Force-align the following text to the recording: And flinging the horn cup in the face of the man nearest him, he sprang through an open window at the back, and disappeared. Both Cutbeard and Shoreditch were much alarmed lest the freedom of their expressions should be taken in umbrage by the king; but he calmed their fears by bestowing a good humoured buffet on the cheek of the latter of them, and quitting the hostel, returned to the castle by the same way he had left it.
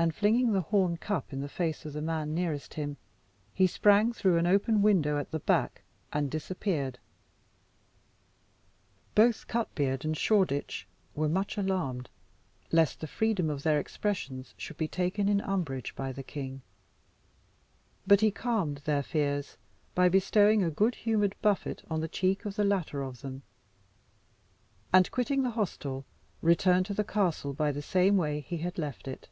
And 0.00 0.14
flinging 0.14 0.52
the 0.52 0.60
horn 0.60 0.96
cup 0.96 1.32
in 1.32 1.40
the 1.40 1.48
face 1.48 1.84
of 1.84 1.92
the 1.92 2.00
man 2.00 2.32
nearest 2.32 2.74
him, 2.74 2.98
he 3.52 3.66
sprang 3.66 4.12
through 4.12 4.36
an 4.38 4.46
open 4.46 4.80
window 4.80 5.18
at 5.18 5.32
the 5.32 5.40
back, 5.40 5.82
and 6.12 6.30
disappeared. 6.30 7.00
Both 9.16 9.48
Cutbeard 9.48 10.04
and 10.04 10.16
Shoreditch 10.16 10.86
were 11.16 11.28
much 11.28 11.58
alarmed 11.58 12.10
lest 12.70 13.00
the 13.00 13.08
freedom 13.08 13.50
of 13.50 13.64
their 13.64 13.80
expressions 13.80 14.54
should 14.56 14.76
be 14.76 14.86
taken 14.86 15.28
in 15.28 15.40
umbrage 15.40 15.96
by 15.96 16.12
the 16.12 16.22
king; 16.22 16.62
but 18.06 18.20
he 18.20 18.30
calmed 18.30 18.78
their 18.84 19.02
fears 19.02 19.56
by 19.96 20.08
bestowing 20.08 20.62
a 20.62 20.70
good 20.70 20.94
humoured 20.94 21.34
buffet 21.42 21.82
on 21.90 21.98
the 22.00 22.06
cheek 22.06 22.44
of 22.44 22.54
the 22.54 22.62
latter 22.62 23.02
of 23.02 23.22
them, 23.22 23.42
and 24.92 25.10
quitting 25.10 25.42
the 25.42 25.50
hostel, 25.58 26.04
returned 26.40 26.86
to 26.86 26.94
the 26.94 27.02
castle 27.02 27.52
by 27.52 27.72
the 27.72 27.82
same 27.82 28.16
way 28.16 28.38
he 28.38 28.58
had 28.58 28.78
left 28.78 29.08
it. 29.08 29.28